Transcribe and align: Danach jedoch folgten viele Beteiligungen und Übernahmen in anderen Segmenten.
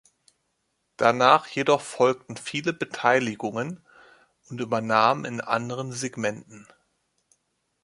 Danach 0.97 1.45
jedoch 1.45 1.81
folgten 1.81 2.35
viele 2.35 2.73
Beteiligungen 2.73 3.85
und 4.49 4.59
Übernahmen 4.59 5.25
in 5.25 5.41
anderen 5.41 5.91
Segmenten. 5.91 6.65